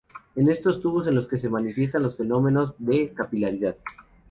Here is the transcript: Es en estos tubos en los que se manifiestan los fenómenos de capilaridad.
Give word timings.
Es 0.33 0.41
en 0.41 0.49
estos 0.49 0.81
tubos 0.81 1.05
en 1.05 1.13
los 1.13 1.27
que 1.27 1.37
se 1.37 1.47
manifiestan 1.47 2.01
los 2.01 2.17
fenómenos 2.17 2.73
de 2.79 3.13
capilaridad. 3.13 3.75